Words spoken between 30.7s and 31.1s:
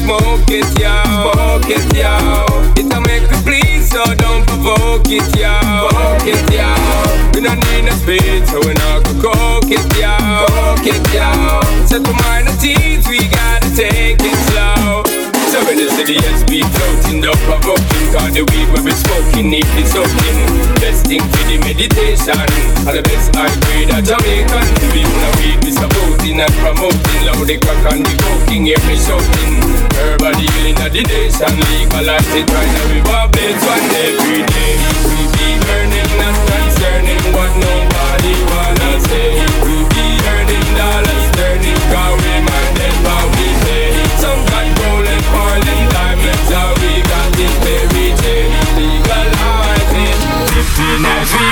of the